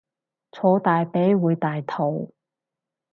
[0.51, 2.33] 坐大髀會大肚